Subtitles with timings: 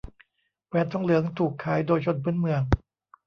[0.67, 2.61] แหวนทองเหลืองถูกขายโดยชนพื้นเมือง